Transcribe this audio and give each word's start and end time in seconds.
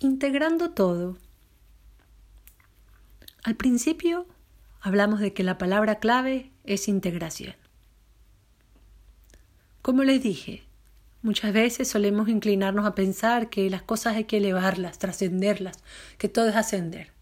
integrando 0.00 0.70
todo. 0.70 1.18
Al 3.44 3.54
principio 3.54 4.26
hablamos 4.80 5.20
de 5.20 5.32
que 5.32 5.44
la 5.44 5.58
palabra 5.58 5.96
clave 5.96 6.50
es 6.64 6.88
integración. 6.88 7.54
Como 9.82 10.02
les 10.02 10.22
dije, 10.22 10.64
muchas 11.22 11.52
veces 11.52 11.88
solemos 11.88 12.28
inclinarnos 12.28 12.86
a 12.86 12.94
pensar 12.94 13.50
que 13.50 13.68
las 13.68 13.82
cosas 13.82 14.16
hay 14.16 14.24
que 14.24 14.38
elevarlas, 14.38 14.98
trascenderlas, 14.98 15.82
que 16.16 16.28
todo 16.28 16.48
es 16.48 16.56
ascender. 16.56 17.12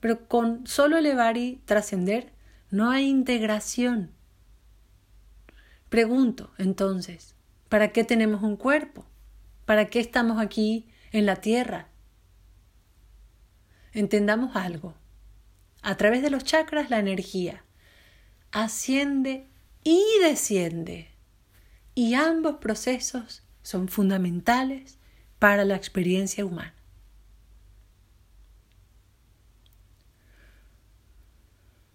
Pero 0.00 0.26
con 0.26 0.66
solo 0.66 0.96
elevar 0.96 1.36
y 1.36 1.60
trascender 1.64 2.32
no 2.70 2.90
hay 2.90 3.08
integración. 3.08 4.10
Pregunto, 5.88 6.50
entonces, 6.58 7.36
¿para 7.68 7.92
qué 7.92 8.02
tenemos 8.02 8.42
un 8.42 8.56
cuerpo? 8.56 9.06
¿Para 9.64 9.86
qué 9.86 10.00
estamos 10.00 10.40
aquí 10.40 10.88
en 11.18 11.26
la 11.26 11.36
tierra? 11.36 11.88
Entendamos 13.92 14.56
algo. 14.56 14.94
A 15.82 15.96
través 15.96 16.22
de 16.22 16.30
los 16.30 16.44
chakras 16.44 16.90
la 16.90 16.98
energía 16.98 17.64
asciende 18.52 19.46
y 19.84 20.02
desciende. 20.22 21.10
Y 21.94 22.14
ambos 22.14 22.56
procesos 22.56 23.42
son 23.62 23.88
fundamentales 23.88 24.98
para 25.38 25.64
la 25.64 25.76
experiencia 25.76 26.44
humana. 26.44 26.74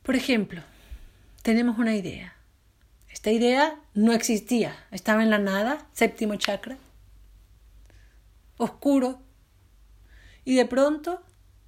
Por 0.04 0.16
ejemplo, 0.16 0.62
tenemos 1.44 1.78
una 1.78 1.96
idea. 1.96 2.36
Esta 3.10 3.32
idea 3.32 3.80
no 3.94 4.14
existía, 4.14 4.76
estaba 4.90 5.22
en 5.24 5.30
la 5.30 5.38
nada, 5.38 5.88
séptimo 5.94 6.36
chakra, 6.36 6.78
oscuro, 8.62 9.20
y 10.46 10.56
de 10.56 10.66
pronto 10.66 11.22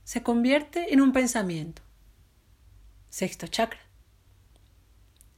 se 0.04 0.22
convierte 0.22 0.94
en 0.94 1.02
un 1.02 1.12
pensamiento, 1.12 1.82
sexto 3.10 3.48
chakra. 3.48 3.80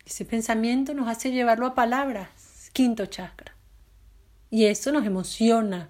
Ese 0.06 0.26
pensamiento 0.26 0.94
nos 0.94 1.08
hace 1.08 1.32
llevarlo 1.32 1.66
a 1.66 1.76
palabras, 1.76 2.70
quinto 2.74 3.06
chakra. 3.06 3.56
Y 4.50 4.66
eso 4.66 4.92
nos 4.92 5.06
emociona, 5.06 5.90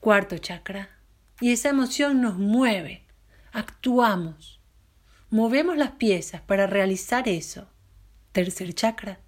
cuarto 0.00 0.38
chakra. 0.38 0.90
Y 1.40 1.52
esa 1.52 1.70
emoción 1.70 2.20
nos 2.20 2.38
mueve, 2.38 3.02
actuamos, 3.52 4.60
movemos 5.30 5.76
las 5.76 5.92
piezas 5.92 6.40
para 6.42 6.66
realizar 6.66 7.28
eso, 7.28 7.66
tercer 8.32 8.74
chakra. 8.74 9.18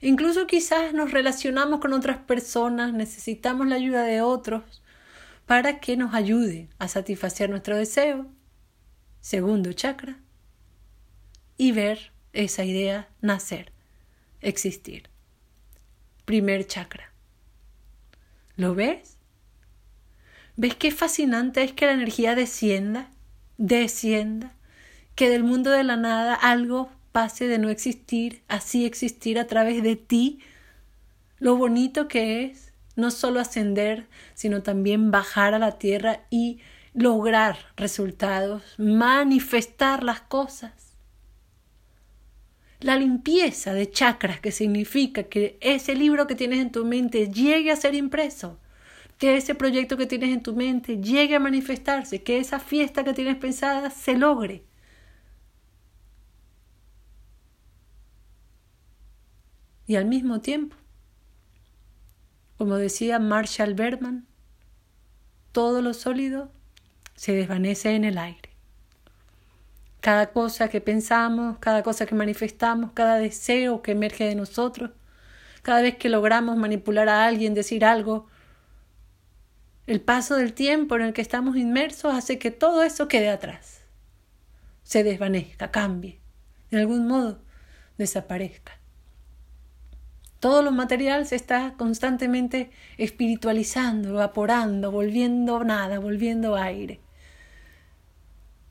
Incluso 0.00 0.46
quizás 0.46 0.94
nos 0.94 1.10
relacionamos 1.10 1.80
con 1.80 1.92
otras 1.92 2.18
personas, 2.18 2.92
necesitamos 2.92 3.66
la 3.66 3.76
ayuda 3.76 4.04
de 4.04 4.20
otros 4.20 4.82
para 5.46 5.80
que 5.80 5.96
nos 5.96 6.14
ayude 6.14 6.68
a 6.78 6.88
satisfacer 6.88 7.50
nuestro 7.50 7.76
deseo, 7.76 8.26
segundo 9.20 9.72
chakra, 9.72 10.20
y 11.56 11.72
ver 11.72 12.12
esa 12.32 12.64
idea 12.64 13.08
nacer, 13.20 13.72
existir. 14.40 15.08
Primer 16.24 16.66
chakra. 16.66 17.12
¿Lo 18.56 18.74
ves? 18.74 19.16
¿Ves 20.56 20.74
qué 20.74 20.90
fascinante 20.90 21.62
es 21.62 21.72
que 21.72 21.86
la 21.86 21.92
energía 21.92 22.34
descienda, 22.34 23.10
descienda, 23.56 24.52
que 25.14 25.30
del 25.30 25.42
mundo 25.42 25.70
de 25.70 25.84
la 25.84 25.96
nada 25.96 26.34
algo 26.34 26.90
de 27.26 27.58
no 27.58 27.68
existir, 27.68 28.42
así 28.46 28.86
existir 28.86 29.38
a 29.38 29.46
través 29.46 29.82
de 29.82 29.96
ti, 29.96 30.38
lo 31.38 31.56
bonito 31.56 32.06
que 32.06 32.44
es 32.44 32.72
no 32.94 33.10
solo 33.10 33.40
ascender, 33.40 34.06
sino 34.34 34.62
también 34.62 35.10
bajar 35.10 35.54
a 35.54 35.58
la 35.58 35.78
tierra 35.78 36.26
y 36.30 36.60
lograr 36.94 37.56
resultados, 37.76 38.62
manifestar 38.78 40.04
las 40.04 40.20
cosas. 40.20 40.96
La 42.80 42.96
limpieza 42.96 43.74
de 43.74 43.90
chakras, 43.90 44.40
que 44.40 44.52
significa 44.52 45.24
que 45.24 45.58
ese 45.60 45.96
libro 45.96 46.28
que 46.28 46.36
tienes 46.36 46.60
en 46.60 46.70
tu 46.70 46.84
mente 46.84 47.28
llegue 47.28 47.72
a 47.72 47.76
ser 47.76 47.94
impreso, 47.94 48.58
que 49.18 49.36
ese 49.36 49.56
proyecto 49.56 49.96
que 49.96 50.06
tienes 50.06 50.30
en 50.30 50.42
tu 50.42 50.54
mente 50.54 50.98
llegue 50.98 51.34
a 51.34 51.40
manifestarse, 51.40 52.22
que 52.22 52.38
esa 52.38 52.60
fiesta 52.60 53.02
que 53.02 53.12
tienes 53.12 53.36
pensada 53.36 53.90
se 53.90 54.16
logre. 54.16 54.67
Y 59.88 59.96
al 59.96 60.04
mismo 60.04 60.40
tiempo, 60.42 60.76
como 62.58 62.76
decía 62.76 63.18
Marshall 63.18 63.72
Berman, 63.72 64.26
todo 65.50 65.80
lo 65.80 65.94
sólido 65.94 66.52
se 67.14 67.32
desvanece 67.32 67.94
en 67.94 68.04
el 68.04 68.18
aire. 68.18 68.50
Cada 70.00 70.30
cosa 70.30 70.68
que 70.68 70.82
pensamos, 70.82 71.56
cada 71.58 71.82
cosa 71.82 72.04
que 72.04 72.14
manifestamos, 72.14 72.92
cada 72.92 73.16
deseo 73.16 73.80
que 73.80 73.92
emerge 73.92 74.24
de 74.24 74.34
nosotros, 74.34 74.90
cada 75.62 75.80
vez 75.80 75.96
que 75.96 76.10
logramos 76.10 76.58
manipular 76.58 77.08
a 77.08 77.24
alguien, 77.24 77.54
decir 77.54 77.82
algo, 77.82 78.26
el 79.86 80.02
paso 80.02 80.36
del 80.36 80.52
tiempo 80.52 80.96
en 80.96 81.02
el 81.02 81.12
que 81.14 81.22
estamos 81.22 81.56
inmersos 81.56 82.14
hace 82.14 82.38
que 82.38 82.50
todo 82.50 82.82
eso 82.82 83.08
quede 83.08 83.30
atrás, 83.30 83.80
se 84.82 85.02
desvanezca, 85.02 85.70
cambie, 85.70 86.20
de 86.70 86.78
algún 86.78 87.06
modo 87.08 87.40
desaparezca. 87.96 88.77
Todo 90.40 90.62
lo 90.62 90.70
material 90.70 91.26
se 91.26 91.34
está 91.34 91.74
constantemente 91.76 92.70
espiritualizando, 92.96 94.10
evaporando, 94.10 94.92
volviendo 94.92 95.64
nada, 95.64 95.98
volviendo 95.98 96.54
aire. 96.54 97.00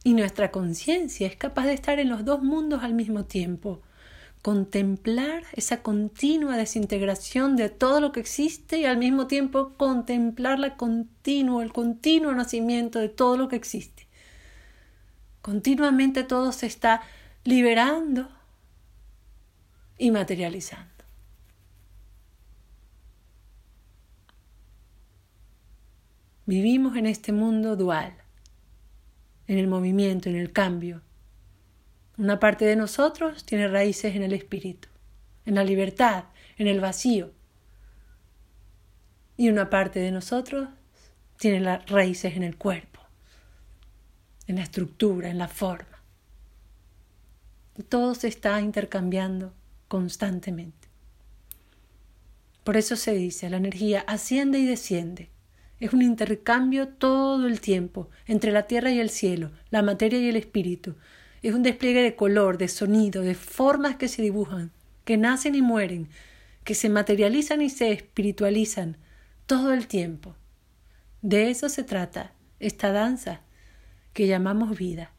Y 0.04 0.14
nuestra 0.14 0.52
conciencia 0.52 1.28
es 1.28 1.36
capaz 1.36 1.66
de 1.66 1.74
estar 1.74 2.00
en 2.00 2.08
los 2.08 2.24
dos 2.24 2.42
mundos 2.42 2.84
al 2.84 2.94
mismo 2.94 3.26
tiempo, 3.26 3.82
contemplar 4.42 5.44
esa 5.52 5.82
continua 5.82 6.56
desintegración 6.56 7.58
de 7.58 7.68
todo 7.68 8.00
lo 8.00 8.14
que 8.14 8.22
existe 8.22 8.78
y 8.78 8.86
al 8.86 8.98
mismo 8.98 9.28
tiempo 9.28 9.74
contemplar 9.76 10.60
la 10.60 10.78
continua, 10.78 11.64
el 11.64 11.74
continuo 11.74 12.34
nacimiento 12.34 13.00
de 13.00 13.10
todo 13.10 13.36
lo 13.36 13.50
que 13.50 13.58
existe. 13.58 14.08
Continuamente 15.42 16.24
todo 16.24 16.54
se 16.54 16.68
está 16.68 17.02
liberando 17.44 18.30
y 19.98 20.12
materializando. 20.12 20.97
Vivimos 26.48 26.96
en 26.96 27.08
este 27.08 27.34
mundo 27.34 27.76
dual, 27.76 28.14
en 29.48 29.58
el 29.58 29.68
movimiento, 29.68 30.30
en 30.30 30.38
el 30.38 30.54
cambio. 30.54 31.02
Una 32.18 32.40
parte 32.40 32.64
de 32.64 32.78
nosotros 32.78 33.44
tiene 33.44 33.68
raíces 33.68 34.16
en 34.16 34.24
el 34.24 34.32
espíritu, 34.32 34.88
en 35.46 35.56
la 35.56 35.66
libertad, 35.66 36.24
en 36.56 36.70
el 36.70 36.80
vacío. 36.80 37.34
Y 39.36 39.50
una 39.50 39.70
parte 39.70 40.00
de 40.00 40.10
nosotros 40.10 40.70
tiene 41.36 41.60
las 41.60 41.86
raíces 41.88 42.38
en 42.38 42.44
el 42.44 42.56
cuerpo, 42.56 43.02
en 44.48 44.56
la 44.56 44.64
estructura, 44.64 45.30
en 45.30 45.40
la 45.40 45.50
forma. 45.50 46.02
Y 47.78 47.84
todo 47.84 48.16
se 48.16 48.30
está 48.30 48.62
intercambiando 48.62 49.54
constantemente. 49.90 50.88
Por 52.64 52.78
eso 52.78 52.96
se 52.96 53.12
dice, 53.12 53.50
la 53.50 53.58
energía 53.58 54.06
asciende 54.08 54.60
y 54.60 54.66
desciende 54.66 55.30
es 55.80 55.94
un 55.94 56.02
intercambio 56.02 56.88
todo 56.88 57.48
el 57.48 57.62
tiempo 57.62 58.10
entre 58.26 58.52
la 58.52 58.64
tierra 58.64 58.92
y 58.92 59.00
el 59.00 59.10
cielo, 59.10 59.52
la 59.70 59.82
materia 59.82 60.20
y 60.20 60.30
el 60.30 60.36
espíritu. 60.36 60.96
Es 61.44 61.54
un 61.54 61.64
despliegue 61.64 62.02
de 62.02 62.16
color, 62.16 62.58
de 62.58 62.68
sonido, 62.68 63.22
de 63.22 63.36
formas 63.36 63.96
que 63.96 64.08
se 64.08 64.22
dibujan, 64.22 64.72
que 65.06 65.18
nacen 65.18 65.56
y 65.56 65.62
mueren, 65.62 66.10
que 66.64 66.74
se 66.74 66.90
materializan 66.90 67.62
y 67.62 67.70
se 67.70 67.92
espiritualizan 67.92 68.98
todo 69.46 69.74
el 69.74 69.88
tiempo. 69.88 70.36
De 71.22 71.50
eso 71.50 71.70
se 71.70 71.84
trata 71.84 72.34
esta 72.60 72.92
danza 72.92 73.42
que 74.14 74.28
llamamos 74.28 74.78
vida. 74.78 75.12